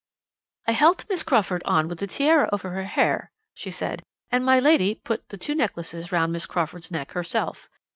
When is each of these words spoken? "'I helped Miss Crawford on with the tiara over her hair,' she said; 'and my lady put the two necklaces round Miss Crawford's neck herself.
"'I 0.65 0.71
helped 0.71 1.09
Miss 1.09 1.21
Crawford 1.21 1.61
on 1.63 1.87
with 1.87 1.99
the 1.99 2.07
tiara 2.07 2.49
over 2.51 2.71
her 2.71 2.85
hair,' 2.85 3.31
she 3.53 3.69
said; 3.69 4.01
'and 4.31 4.43
my 4.43 4.59
lady 4.59 4.95
put 4.95 5.29
the 5.29 5.37
two 5.37 5.53
necklaces 5.53 6.11
round 6.11 6.33
Miss 6.33 6.47
Crawford's 6.47 6.89
neck 6.89 7.11
herself. 7.11 7.69